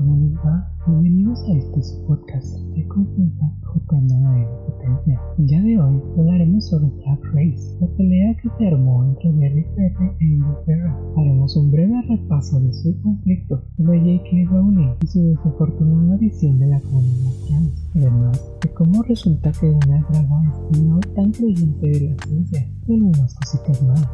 [0.00, 0.66] ¿cómo les va?
[0.86, 5.20] Bienvenidos a este su podcast de confianza JNM Potencia.
[5.36, 9.62] El día de hoy hablaremos sobre Drag Race, la pelea que se armó entre Berry
[9.76, 10.98] Pepe e Inglaterra.
[11.18, 14.50] Haremos un breve repaso de su conflicto sobre J.K.
[14.50, 17.90] Rowling y su desafortunada visión de la comunidad trans.
[17.94, 22.94] Además de cómo resulta que una draga es no tan creyente de la ciencia y
[22.94, 24.08] algunas cositas más.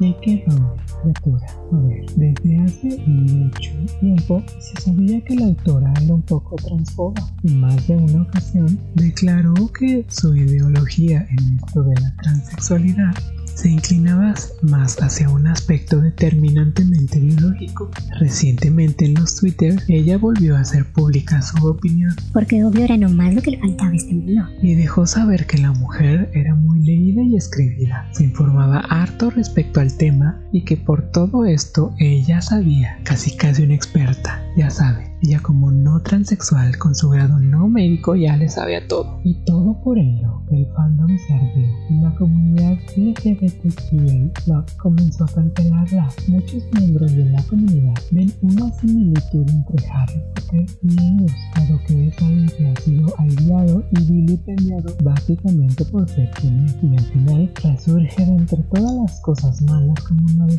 [0.00, 0.44] J.K.
[0.48, 1.46] Rowling, criatura.
[1.72, 7.22] A ver, desde hace mucho tiempo se sabía que la autora era un poco transfoba.
[7.44, 13.14] En más de una ocasión declaró que su ideología en esto de la transexualidad
[13.54, 17.90] se inclinaba más hacia un aspecto determinantemente biológico.
[18.18, 22.14] Recientemente en los Twitter, ella volvió a hacer pública su opinión.
[22.32, 24.42] Porque obvio era nomás lo que le faltaba a este mundo.
[24.62, 28.08] Y dejó saber que la mujer era muy leída y escribida.
[28.12, 33.62] Se informaba harto respecto al tema y que por todo esto ella sabía, casi casi
[33.62, 35.13] una experta, ya sabe.
[35.26, 39.20] Ella como no transexual con su grado no médico ya le sabe a todo.
[39.24, 46.08] Y todo por ello el fandom se ardió y la comunidad LGBTQA comenzó a cancelarla.
[46.28, 52.08] Muchos miembros de la comunidad ven una similitud entre Harry Potter y ellos, dado que
[52.08, 57.50] es alguien que ha sido aislado y vilipendiado básicamente por ser quien y al final
[57.62, 60.56] resurge de entre todas las cosas malas como una de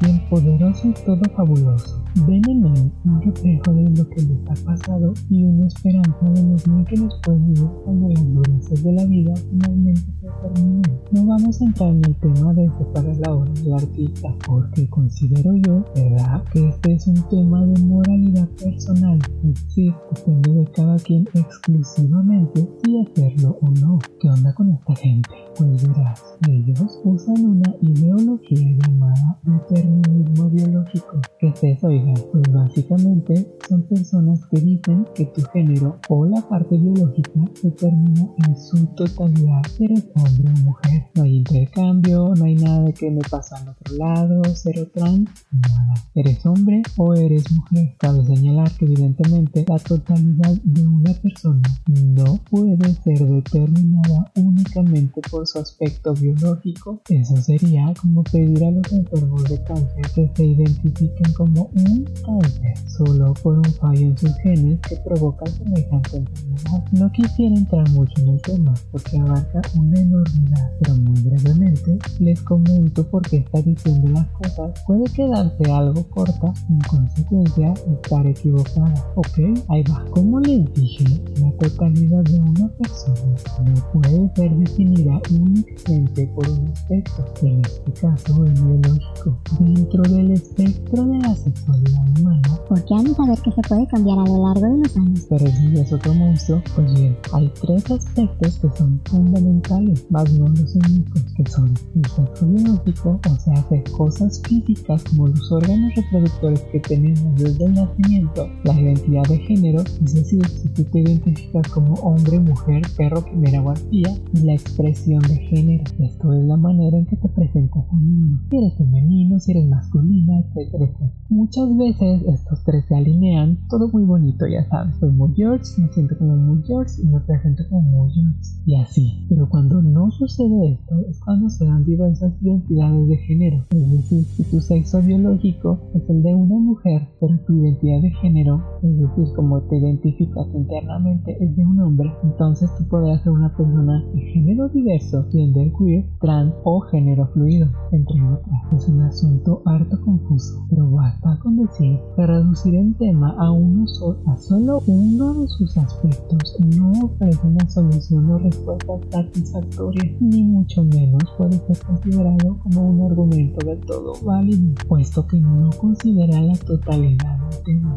[0.00, 2.02] bien poderoso y todo fabuloso.
[2.26, 6.42] Ven en él un reflejo de lo que les ha pasado y una esperanza de
[6.42, 10.82] los que nos pueden ir cuando las dureces de la vida finalmente se terminen.
[11.12, 15.54] No vamos a entrar en el tema de separar la obra del artista, porque considero
[15.56, 20.96] yo, ¿verdad?, que este es un tema de moralidad personal, es decir, depende de cada
[20.96, 23.98] quien exclusivamente si hacerlo o no.
[24.20, 25.30] ¿Qué onda con esta gente?
[25.58, 31.20] Pues verás, ellos usan una ideología llamada determinismo biológico.
[31.38, 32.14] ¿Qué es eso, oigan?
[32.32, 38.56] Pues básicamente son personas que dicen que tu género o la parte biológica determina en
[38.56, 41.06] su totalidad eres hombre o mujer.
[41.14, 45.94] No hay intercambio, no hay nada que me pasa al otro lado, cero trans, nada.
[46.14, 47.94] Eres hombre o eres mujer.
[47.98, 55.46] Cabe señalar que evidentemente la totalidad de una persona no puede ser determinada únicamente por
[55.46, 57.02] su aspecto biológico.
[57.08, 62.74] Eso sería como pedir a los enfermos de cáncer que se identifiquen como un cáncer
[62.88, 66.84] solo por un fallo en sus genes que provoca semejante enfermedad.
[66.92, 72.40] No quisiera entrar mucho en el tema porque abarca una enormidad, pero muy brevemente les
[72.42, 78.94] comento por qué está diciendo las cosas puede quedarse algo corta, en consecuencia estar equivocada.
[79.16, 79.38] Ok,
[79.68, 80.04] ahí va.
[80.10, 81.04] Como les dije,
[81.40, 87.92] la totalidad de una persona no puede ser definida únicamente por un aspecto, en este
[88.00, 92.60] caso el biológico, dentro del espectro de la sexualidad humana.
[92.68, 95.26] Porque han de saber que se puede cambiar a lo largo de los años.
[95.28, 100.48] Pero si es otro monstruo, pues bien, hay tres aspectos que son fundamentales, más no
[100.48, 105.94] los únicos, que son el sexo biológico, o sea, hacer cosas físicas como los órganos
[105.94, 111.00] reproductores que tenemos desde el nacimiento, la identidad de género, es decir, si tú te
[111.00, 115.84] identificas como hombre, mujer, perro, quimera o arpía, y la expresión de género.
[115.98, 118.42] Esto es la manera en que te presentas a mundo.
[118.50, 120.90] Si eres femenino, si eres masculina, etcétera.
[121.28, 124.96] Muchas veces estos tres se alinean, todo muy bonito, ya sabes.
[124.96, 128.38] Soy muy George, me siento como muy George y me presento como muy George.
[128.66, 129.26] Y así.
[129.28, 133.64] Pero cuando no sucede esto, es cuando se dan diversas identidades de género.
[133.70, 138.10] Es decir, si tu sexo biológico es el de una mujer, pero tu identidad de
[138.10, 143.32] género, es decir, como te identificas internamente, es de un hombre, entonces tú podrás ser
[143.32, 148.72] una persona de género diverso, gender queer, trans o género fluido, entre otras.
[148.72, 153.84] Es un asunto harto confuso, pero basta con decir que reducir el tema a, uno
[154.26, 156.56] a solo uno de sus aspectos.
[156.60, 163.02] No ofrece una solución o respuesta satisfactoria, ni mucho menos puede ser considerado como un
[163.02, 167.41] argumento del todo válido, puesto que no considera la totalidad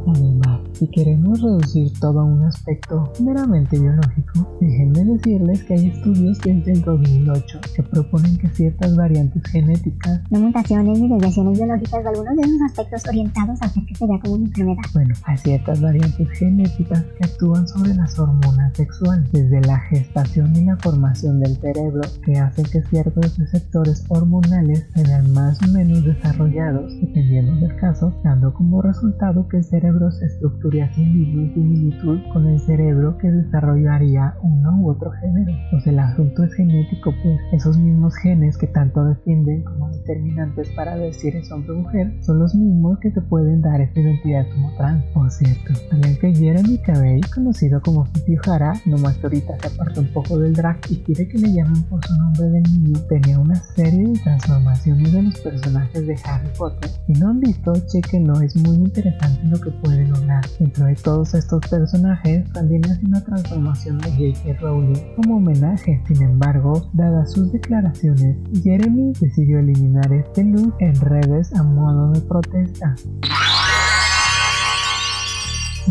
[0.08, 6.40] Además, si queremos reducir todo a un aspecto meramente biológico, déjenme decirles que hay estudios
[6.40, 12.10] desde el 2008 que proponen que ciertas variantes genéticas, no mutaciones ni desviaciones biológicas de
[12.10, 14.82] algunos de esos aspectos orientados a hacer que se vea como una enfermedad.
[14.94, 20.66] Bueno, hay ciertas variantes genéticas que actúan sobre las hormonas sexuales, desde la gestación y
[20.66, 26.04] la formación del cerebro, que hacen que ciertos receptores hormonales se vean más o menos
[26.04, 31.42] desarrollados, dependiendo del caso, dando como resultado que el cerebro se estructure a sí mismo
[31.42, 35.52] en similitud con el cerebro que desarrollaría uno u otro género.
[35.72, 40.96] Pues el asunto es genético, pues esos mismos genes que tanto defienden como determinantes para
[40.96, 44.46] ver si eres hombre o mujer son los mismos que te pueden dar esta identidad
[44.54, 45.04] como trans.
[45.14, 50.08] Por cierto, también que Jeremy Cabey, conocido como Kitty Hara, nomás ahorita se aparta un
[50.14, 53.56] poco del drag y quiere que le llamen por su nombre del niño, tenía una
[53.56, 56.92] serie de transformaciones de los personajes de Harry Potter.
[57.08, 60.44] Si no han visto, chequenlo, es muy interesante lo que puede lograr.
[60.60, 64.60] Dentro de todos estos personajes, también hace una transformación de J.K.
[64.62, 66.02] Rowling como homenaje.
[66.08, 72.22] Sin embargo, dadas sus declaraciones, Jeremy decidió eliminar este look en redes a modo de
[72.22, 72.96] protesta.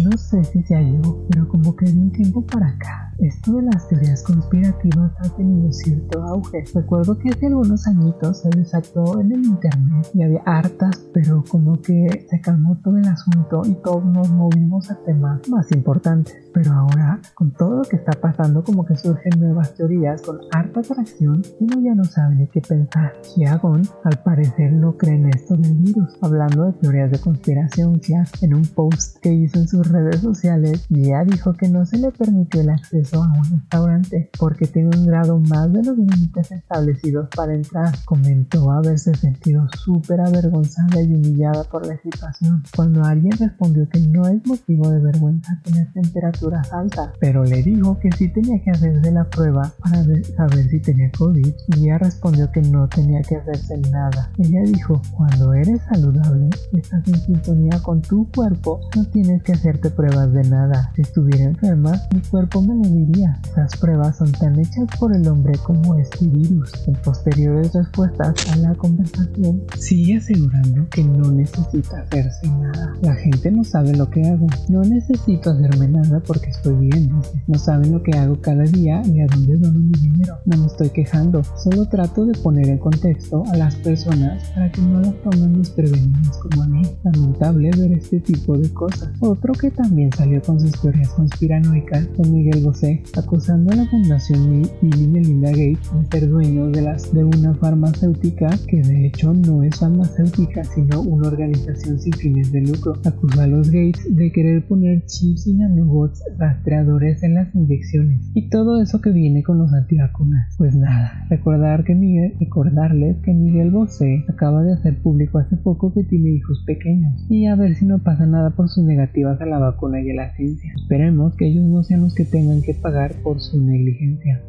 [0.03, 3.63] No sé si se halló, pero como que de un tiempo para acá, esto de
[3.63, 6.65] las teorías conspirativas ha tenido cierto auge.
[6.75, 11.81] Recuerdo que hace algunos añitos se desató en el internet y había hartas, pero como
[11.81, 16.35] que se calmó todo el asunto y todos nos movimos a temas más importantes.
[16.53, 20.81] Pero ahora, con todo lo que está pasando, como que surgen nuevas teorías con harta
[20.81, 23.13] atracción uno ya no sabe ni qué pensar.
[23.23, 26.17] Xiagon, al parecer, no cree en esto del virus.
[26.21, 30.87] Hablando de teorías de conspiración, ya en un post que hizo en sus redes sociales,
[30.89, 35.07] ya dijo que no se le permitió el acceso a un restaurante porque tiene un
[35.07, 37.95] grado más de los límites establecidos para entrar.
[38.05, 44.27] Comentó haberse sentido súper avergonzada y humillada por la situación cuando alguien respondió que no
[44.29, 49.11] es motivo de vergüenza tener temperatura alta, pero le dijo que sí tenía que hacerse
[49.11, 50.05] la prueba para
[50.37, 54.31] saber si tenía COVID y ella respondió que no tenía que hacerse nada.
[54.39, 59.91] Ella dijo, cuando eres saludable, estás en sintonía con tu cuerpo, no tienes que hacerte
[59.91, 60.93] pruebas de nada.
[60.95, 63.39] Si estuviera enferma, mi cuerpo me lo diría.
[63.51, 66.73] Esas pruebas son tan hechas por el hombre como este virus.
[66.87, 72.95] En posteriores respuestas a la conversación, sigue asegurando que no necesita hacerse nada.
[73.03, 74.47] La gente no sabe lo que hago.
[74.69, 77.11] No necesito hacerme nada porque estoy bien,
[77.47, 80.39] No saben lo que hago cada día ni a dónde dono mi dinero.
[80.47, 84.81] No me estoy quejando, solo trato de poner en contexto a las personas para que
[84.81, 86.83] no las tomen desprevenidas como a mí.
[87.05, 89.11] Lamentable ver este tipo de cosas.
[89.21, 92.84] Otro que también salió con sus teorías conspiranoicas fue Miguel Bosé,
[93.17, 96.73] acusando a la fundación Bill y Melinda Gates de ser dueños
[97.13, 102.61] de una farmacéutica que de hecho no es farmacéutica sino una organización sin fines de
[102.61, 102.95] lucro.
[103.05, 108.51] Acusó a los Gates de querer poner chips y nanobots rastreadores en las inyecciones y
[108.51, 110.55] todo eso que viene con los antivacunas.
[110.59, 115.95] Pues nada, recordar que Miguel, recordarles que Miguel Bosé acaba de hacer público hace poco
[115.95, 119.47] que tiene hijos pequeños y a ver si no pasa nada por sus negativas a
[119.47, 120.73] la vacuna y a la ciencia.
[120.77, 124.43] Esperemos que ellos no sean los que tengan que pagar por su negligencia.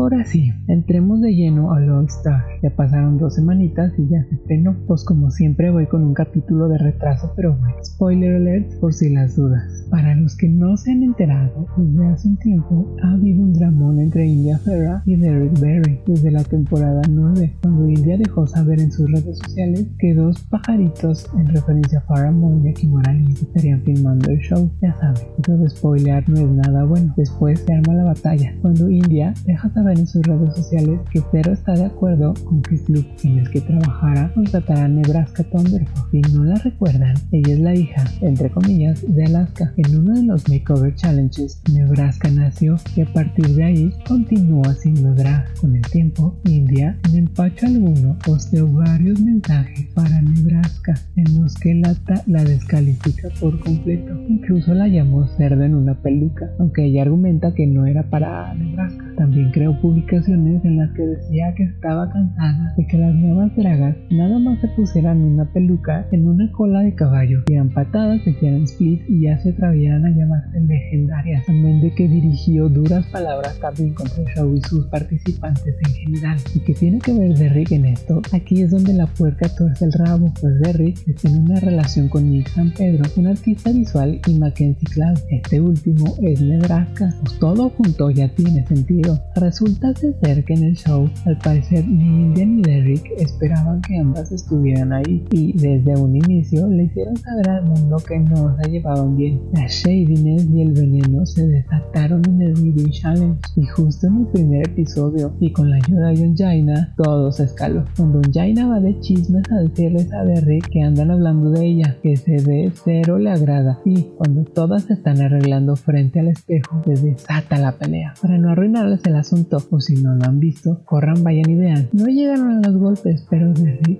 [0.00, 2.42] Ahora sí, entremos de lleno a All Star.
[2.62, 4.74] Ya pasaron dos semanitas y ya se estrenó.
[4.86, 9.10] Pues como siempre voy con un capítulo de retraso, pero bueno, spoiler alert por si
[9.10, 9.86] las dudas.
[9.90, 14.00] Para los que no se han enterado, desde hace un tiempo ha habido un dramón
[14.00, 18.92] entre India Ferra y Derek Berry desde la temporada 9, cuando India dejó saber en
[18.92, 24.30] sus redes sociales que dos pajaritos en referencia a Farrah Moon y Morales estarían filmando
[24.30, 24.70] el show.
[24.80, 27.12] Ya saben, de spoiler no es nada bueno.
[27.18, 31.52] Después se arma la batalla, cuando India deja saber en sus redes sociales que Zero
[31.52, 36.10] está de acuerdo con que el en el que trabajara contratará a Nebraska Thunderhawks.
[36.10, 39.72] Si no la recuerdan, ella es la hija, entre comillas, de Alaska.
[39.76, 45.14] En uno de los Makeover Challenges, Nebraska nació y a partir de ahí continuó haciendo
[45.14, 45.46] drag.
[45.60, 51.74] Con el tiempo, India, en empacho alguno, posteó varios mensajes para Nebraska en los que
[51.74, 51.94] la,
[52.26, 54.14] la descalifica por completo.
[54.28, 59.09] Incluso la llamó cerdo en una peluca, aunque ella argumenta que no era para Nebraska.
[59.20, 63.94] También creó publicaciones en las que decía que estaba cansada de que las nuevas dragas
[64.10, 68.62] nada más se pusieran una peluca en una cola de caballo, dieran patadas, se hicieran
[68.62, 71.44] split y ya se atrevieran a llamarse legendarias.
[71.44, 76.38] También de que dirigió duras palabras también contra el show y sus participantes en general.
[76.54, 78.22] ¿Y que tiene que ver Derrick en esto?
[78.32, 82.30] Aquí es donde la puerca tuerce el rabo, pues Derrick está en una relación con
[82.30, 85.18] Nick San Pedro, un artista visual, y Mackenzie Cloud.
[85.28, 87.12] Este último es Nebraska.
[87.20, 92.04] Pues todo junto ya tiene sentido Resulta ser que en el show, al parecer ni
[92.04, 97.48] India ni Derrick esperaban que ambas estuvieran ahí y desde un inicio le hicieron saber
[97.48, 99.40] al mundo que no se llevaban bien.
[99.52, 104.26] Las shadiness y el veneno se desataron en el Meeting Challenge y justo en el
[104.26, 107.84] primer episodio y con la ayuda de Jaina todo se escaló.
[107.96, 112.16] Cuando Jaina va de chismes a decirles a Derrick que andan hablando de ella, que
[112.16, 116.94] se ve cero le agrada y cuando todas se están arreglando frente al espejo se
[116.94, 118.14] desata la pelea.
[118.20, 121.48] Para no arruinar cuál es el asunto, o si no lo han visto, corran, vayan
[121.48, 121.88] y vean.
[121.92, 123.52] No llegaron a los golpes, pero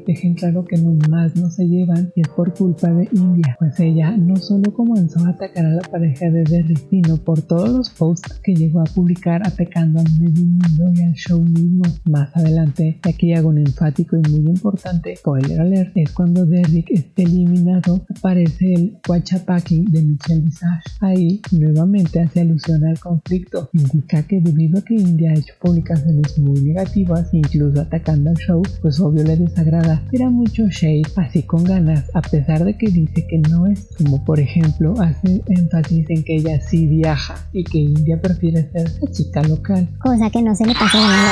[0.06, 4.16] dejen claro que nomás no se llevan y es por culpa de India, pues ella
[4.16, 8.40] no solo comenzó a atacar a la pareja de Derrick, sino por todos los posts
[8.42, 11.82] que llegó a publicar atacando al medio mundo y al show mismo.
[12.06, 17.06] Más adelante, aquí hago un enfático y muy importante spoiler alert, es cuando Derrick es
[17.16, 20.82] eliminado, aparece el Wachapaki de Michelle Visage.
[21.00, 26.38] Ahí nuevamente hace alusión al conflicto, indica que debido a que India ha hecho publicaciones
[26.38, 31.64] muy negativas, incluso atacando al show, pues obvio le desagrada, era mucho shade, así con
[31.64, 36.22] ganas, a pesar de que dice que no es, como por ejemplo hace énfasis en
[36.24, 39.88] que ella sí viaja y que India prefiere ser la chica local.
[39.98, 41.30] Cosa que no se le pasa de nada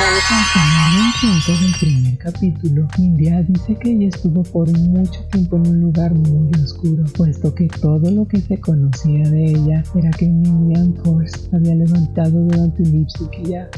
[1.49, 6.13] En el primer capítulo, India dice que ella estuvo por mucho tiempo en un lugar
[6.13, 11.49] muy oscuro, puesto que todo lo que se conocía de ella era que Minion Force
[11.51, 13.09] había levantado durante un lip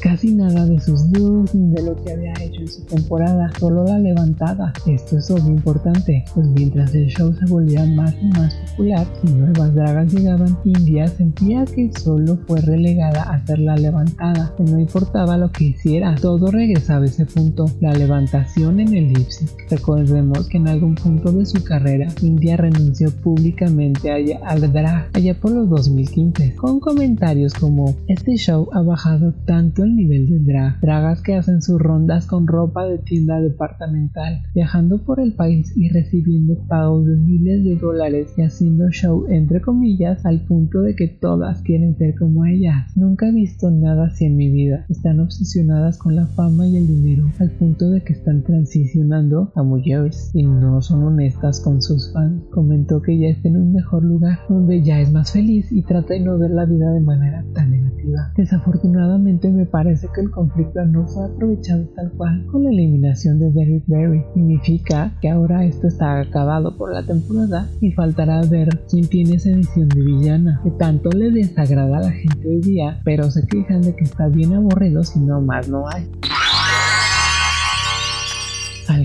[0.02, 3.84] casi nada de sus looks ni de lo que había hecho en su temporada, solo
[3.84, 4.74] la levantada.
[4.86, 9.32] Esto es obvio importante, pues mientras el show se volvía más y más popular y
[9.32, 14.80] nuevas dragas llegaban, India sentía que solo fue relegada a ser la levantada, que no
[14.80, 19.28] importaba lo que hiciera, todo regresaba a ese punto, la levantación en el lip
[19.70, 24.12] Recordemos que en algún punto de su carrera, India renunció públicamente
[24.44, 29.98] al drag allá por los 2015, con comentarios como este show ha bajado tanto el
[29.98, 35.20] nivel de drag, dragas que hacen sus rondas con ropa de tienda departamental, viajando por
[35.20, 40.40] el país y recibiendo pagos de miles de dólares y haciendo show entre comillas al
[40.46, 42.96] punto de que todas quieren ser como ellas.
[42.96, 44.86] Nunca he visto nada así en mi vida.
[44.88, 49.64] Están obsesionadas con la fama y el dinero al punto de que están transicionando a
[49.64, 52.42] mujeres y no son honestas con sus fans.
[52.52, 56.14] Comentó que ya está en un mejor lugar donde ya es más feliz y trata
[56.14, 58.32] de no ver la vida de manera tan negativa.
[58.38, 63.52] Desafortunadamente me parece que el conflicto no fue aprovechado tal cual con la eliminación de
[63.52, 64.24] Derrick Berry.
[64.34, 69.50] Significa que ahora esto está acabado por la temporada y faltará ver quién tiene esa
[69.50, 73.82] edición de villana que tanto le desagrada a la gente hoy día, pero se quejan
[73.82, 76.08] de que está bien aburrido si no más no hay.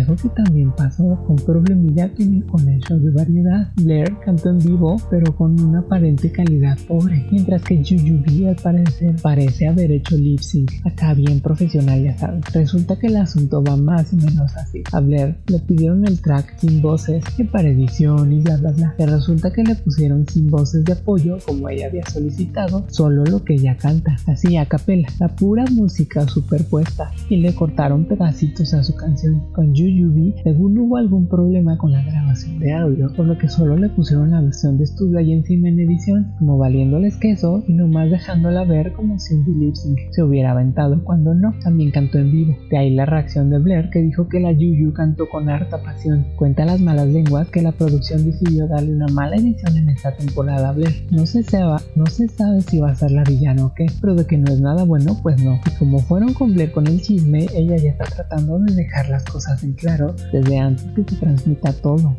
[0.06, 2.12] Algo que también pasó con problemilla
[2.48, 3.72] con el show de variedad.
[3.74, 9.16] Blair cantó en vivo, pero con una aparente calidad pobre, mientras que Jujubee al parecer
[9.20, 10.70] parece haber hecho lip sync.
[10.84, 12.40] Acá bien profesional, ya saben.
[12.52, 14.84] Resulta que el asunto va más o menos así.
[14.92, 18.94] A Blair le pidieron el track sin voces, que para edición y bla bla bla.
[18.98, 23.42] Y resulta que le pusieron sin voces de apoyo, como ella había solicitado, solo lo
[23.42, 28.84] que ella canta, así a capela, la pura música superpuesta, y le cortaron pedacitos a
[28.84, 33.38] su canción con Yuyubi, según hubo algún problema con la grabación de audio, por lo
[33.38, 37.64] que solo le pusieron la versión de estudio ahí encima en edición, como valiéndoles queso
[37.66, 42.18] y nomás dejándola ver como si un lip se hubiera aventado cuando no, también cantó
[42.18, 42.56] en vivo.
[42.70, 46.26] De ahí la reacción de Blair que dijo que la Yuyu cantó con harta pasión.
[46.36, 50.70] Cuenta las malas lenguas que la producción decidió darle una mala edición en esta temporada
[50.70, 51.06] a Blair.
[51.10, 54.14] No se sabe, no se sabe si va a ser la villana o qué, pero
[54.14, 55.58] de que no es nada bueno, pues no.
[55.66, 59.24] Y como fueron con Blair con el chisme, ella ya está tratando de dejar las
[59.24, 59.85] cosas claro
[60.32, 62.16] desde antes que se transmita todo.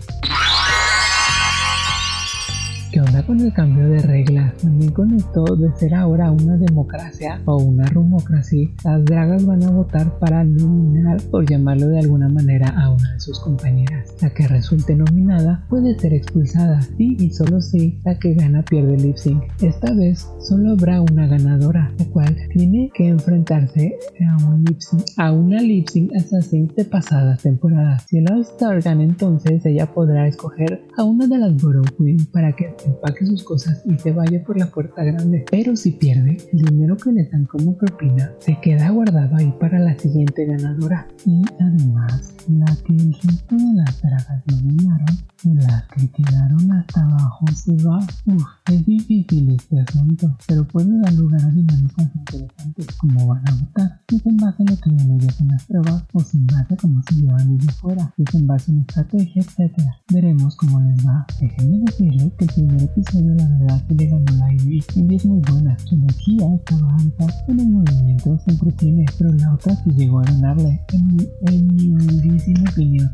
[2.97, 4.57] ¿Qué onda con el cambio de reglas?
[4.57, 9.69] También con esto de ser ahora una democracia o una rumocracia, las dragas van a
[9.69, 14.15] votar para nominar, por llamarlo de alguna manera, a una de sus compañeras.
[14.19, 18.95] La que resulte nominada puede ser expulsada, sí y solo si la que gana pierde
[18.95, 19.43] el lip sync.
[19.61, 23.95] Esta vez solo habrá una ganadora, la cual tiene que enfrentarse
[24.27, 28.07] a un lip sync, a una lip sync assassin de pasadas temporadas.
[28.09, 32.25] Si el All Star gana entonces, ella podrá escoger a una de las Borough Queen
[32.33, 35.45] para que empaque sus cosas y se vaya por la puerta grande.
[35.51, 39.79] Pero si pierde, el dinero que le dan como propina se queda guardado ahí para
[39.79, 41.07] la siguiente ganadora.
[41.25, 47.45] Y además, la que el resto de las dragas nominaron las que quedaron hasta abajo
[47.53, 47.99] se va.
[48.25, 53.51] Uf, es difícil este asunto, pero puede dar lugar a dinámicas interesantes como van a
[53.51, 56.47] votar, si es en base a lo que ven ellos en las pruebas o sin
[56.47, 59.77] base a cómo se llevan ellos fuera, si es en base estrategia, etc.
[60.11, 61.25] Veremos cómo les va.
[61.39, 65.25] Déjenme decirles que el primer episodio la verdad que le ganó la Ivy y es
[65.25, 65.77] muy buena.
[65.79, 70.23] Su energía estaba alta, en el movimiento se entretiene, pero la otra sí llegó a
[70.23, 73.11] ganarle, en en mi humildísima opinión.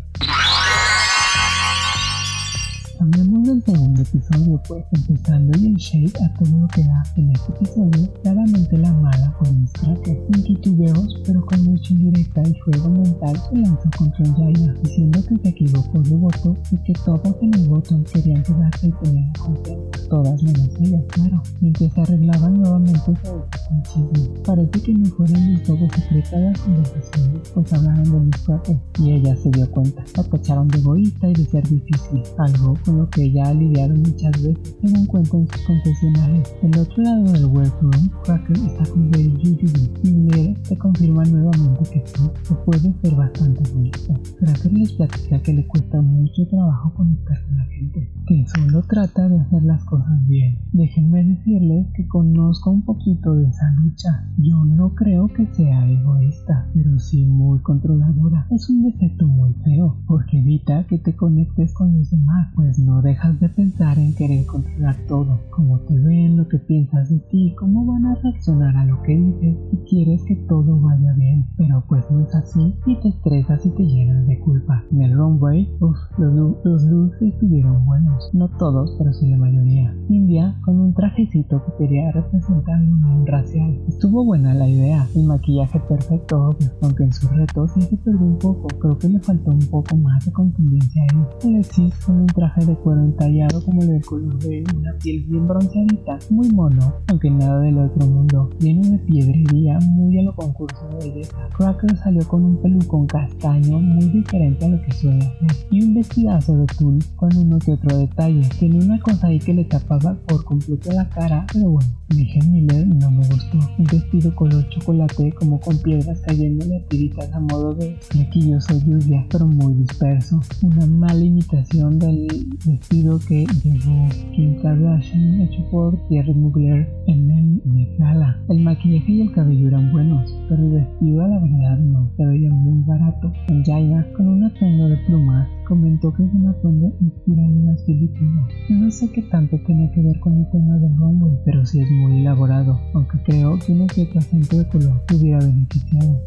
[3.04, 7.32] Hablemos del segundo episodio, pues, empezando y el shade a todo lo que da en
[7.32, 12.58] este episodio, claramente la mala fue Miss Tracker, sin titubeos, pero con mucha indirecta y
[12.60, 17.36] juego mental se lanzó contra Jaina, diciendo que se equivocó de voto y que todos
[17.42, 20.10] en el voto querían quedarse y tenían confianza.
[20.10, 21.44] Todas menos ella, claro.
[21.60, 24.30] Mientras arreglaban nuevamente se un chisme.
[24.46, 29.12] Parece que no fueron del todo secretas las conversaciones, pues hablaron de mis cuates y
[29.12, 30.06] ella se dio cuenta.
[30.16, 32.76] La tacharon de egoísta y de ser difícil, algo
[33.12, 36.56] que ha lidiado muchas veces, según cuenta en sus confesionales.
[36.62, 41.84] El otro lado del workroom, Cracker está con Baby Judy y Blair te confirma nuevamente
[41.92, 44.14] que sí, se puede ser bastante bonito.
[44.40, 49.28] Cracker les platica que le cuesta mucho trabajo conectar con la gente, que solo trata
[49.28, 50.58] de hacer las cosas bien.
[50.72, 54.28] Déjenme decirles que conozco un poquito de esa lucha.
[54.38, 58.48] Yo no creo que sea egoísta, pero sí muy controladora.
[58.52, 63.02] Es un defecto muy feo, porque evita que te conectes con los demás, pues no
[63.02, 67.56] dejas de pensar en querer controlar todo, cómo te ven, lo que piensas de ti,
[67.58, 71.84] cómo van a reaccionar a lo que dices y quieres que todo vaya bien, pero
[71.88, 74.84] pues no es así y te estresas y te llenas de culpa.
[74.92, 79.96] En el runway, uff, los, los looks estuvieron buenos, no todos, pero sí la mayoría.
[80.10, 83.80] India con un trajecito que quería representar un racial.
[83.88, 88.26] Estuvo buena la idea, el maquillaje perfecto, obvio, aunque en sus retos sí se perdió
[88.26, 91.50] un poco, creo que le faltó un poco más de contundencia ahí.
[91.50, 95.48] Alexis con un traje de cuero entallado como el del color de una piel bien
[95.48, 100.88] bronceadita, muy mono, aunque nada del otro mundo, lleno de piedrería, muy a lo concurso
[100.90, 101.38] de belleza.
[101.58, 105.96] Cracker salió con un pelucón castaño muy diferente a lo que suele hacer, y un
[105.96, 108.48] vestidazo de tul con uno que otro detalle.
[108.60, 112.88] Tenía una cosa ahí que le tapaba por completo la cara, pero bueno, dije Miller
[112.88, 113.58] no me gustó.
[113.78, 118.80] Un vestido color chocolate como con piedras cayéndole a tiritas a modo de flequillos o
[118.80, 120.40] lluvia, pero muy disperso.
[120.62, 122.28] Una mala imitación del
[122.66, 128.42] vestido que llevó Kim Kardashian hecho por Thierry Mugler en el Met Gala.
[128.50, 132.26] El maquillaje y el cabello eran buenos, pero el vestido a la verdad no, se
[132.26, 133.32] veía muy barato.
[133.48, 137.86] En Jaina, con un atuendo de plumas, comentó que es un atuendo inspirado en las
[137.86, 138.50] Filipinas.
[138.70, 141.92] No sé qué tanto tenía que ver con el tema del runway, pero sí es
[141.92, 146.22] muy elaborado, aunque creo que uno que otro acento de color hubiera beneficiado.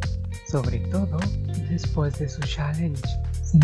[0.48, 1.18] Sobre todo
[1.68, 3.02] después de su challenge.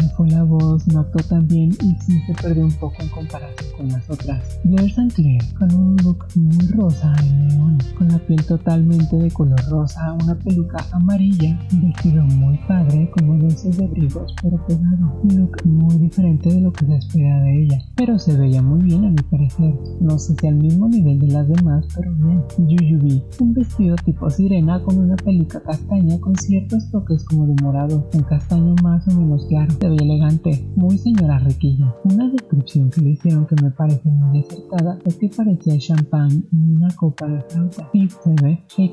[0.00, 3.08] Le fue la voz, no actuó tan bien y sí se perdió un poco en
[3.08, 4.58] comparación con las otras.
[4.64, 9.60] Blair Sinclair, con un look muy rosa y neón, con la piel totalmente de color
[9.68, 15.20] rosa, una peluca amarilla, vestido muy padre, como de esos de abrigos pero pegado.
[15.24, 18.82] Un look muy diferente de lo que se espera de ella, pero se veía muy
[18.82, 19.74] bien a mi parecer.
[20.00, 22.42] No sé si al mismo nivel de las demás, pero bien.
[22.58, 28.08] Yuyubi, un vestido tipo sirena con una peluca castaña con ciertos toques como de morado,
[28.14, 31.92] un castaño más o menos claro se ve elegante, muy señora Requilla.
[32.04, 36.76] Una descripción que le hicieron que me parece muy acertada es que parecía champán en
[36.76, 37.90] una copa de fruta.
[37.92, 38.62] Sí, se ve.
[38.68, 38.92] Shea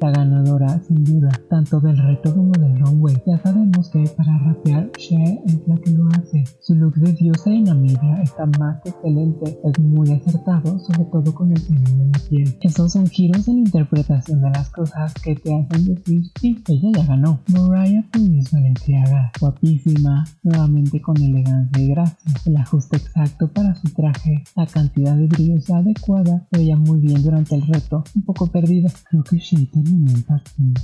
[0.00, 3.16] la ganadora, sin duda, tanto del reto como del runway.
[3.26, 6.44] Ya sabemos que para rapear, Shea es la que lo hace.
[6.60, 11.50] Su look de diosa y Namibia está más excelente, es muy acertado, sobre todo con
[11.50, 12.56] el tema de la piel.
[12.60, 17.06] Esos son giros en interpretación de las cosas que te hacen decir, sí, ella ya
[17.06, 17.40] ganó.
[17.48, 22.32] Mariah Pulis Valenciaga, guapísima, nuevamente con elegancia y gracia.
[22.44, 27.22] El ajuste exacto para su traje, la cantidad de brillos adecuada, se veía muy bien
[27.22, 28.90] durante el reto, un poco perdida.
[29.10, 30.78] Creo que Shea terminó impactante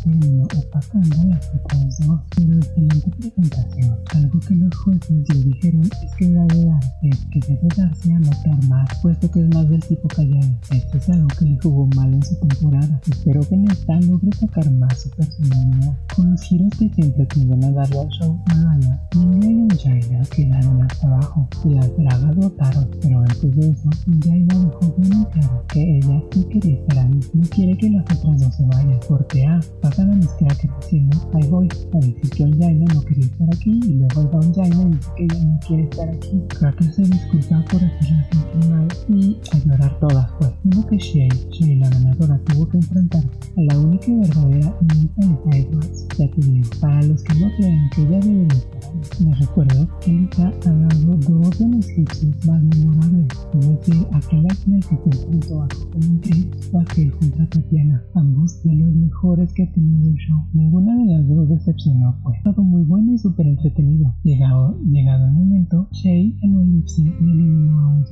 [0.59, 3.97] opacando las otras dos, pero excelente presentación.
[4.15, 8.19] Algo que los jueces le dijeron es que era de arte, que debe darse a
[8.19, 10.59] notar más, puesto que es más del tipo callado.
[10.71, 13.01] Esto es algo que le jugó mal en su temporada.
[13.11, 15.97] Espero que en esta logre sacar más su personalidad.
[16.15, 19.01] Con los giros que siempre tienden a darle al show, Mariah
[19.33, 23.91] India y Jaina quedaron hasta abajo y las dragas votaron, pero antes de eso,
[24.25, 28.41] Jaina dejó bien claro que ella sí quería estar ahí, no quiere que las otras
[28.41, 32.57] dos se vayan, porque A, pasan a mis crackers diciendo, ahí voy, a decir que
[32.59, 36.09] Jaina no quería estar aquí y luego va Jaina dice que ella no quiere estar
[36.09, 36.43] aquí.
[36.49, 40.53] Cracker se disculpa por hacerla sentir mal y a llorar todas pues.
[40.65, 45.57] Uno que Shay, Shay la ganadora, tuvo que enfrentarse a la única y verdadera Lisa
[45.57, 49.89] Edwards, ya que digo, para los que no crean que ella debe estar me recuerdo
[50.01, 55.63] que Lisa ha dado dos de los hits más memorables, es decir, aquel Atlético junto
[55.63, 60.17] a Coco Chris o aquel contra Tatiana, ambos de los mejores que ha tenido el
[60.17, 60.39] show.
[60.53, 64.15] Ninguna de las dos decepcionó, pues todo muy bueno y súper entretenido.
[64.23, 68.05] Llegado, llegado el momento, Shay en el lip sync eliminó a un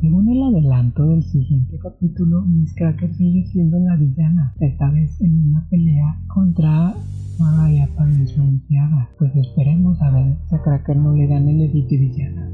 [0.00, 5.48] Según el adelanto del siguiente capítulo, Miss Cracker sigue siendo la villana, esta vez en
[5.48, 6.94] una pelea contra
[7.38, 9.08] Mariah Paris Valenciaga.
[9.18, 12.50] Pues esperemos a ver si a Cracker no le dan el edit de villana.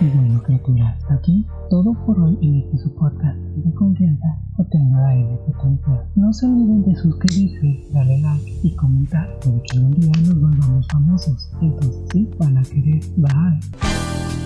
[0.00, 5.38] Y bueno, criaturas, aquí todo por hoy en este su podcast de confianza Hotel N
[5.46, 6.06] Potencia.
[6.14, 11.50] No se olviden de suscribirse, darle like y comentar, porque algún día nos volvamos famosos.
[11.62, 13.00] Entonces sí, van a querer.
[13.16, 14.43] Bye.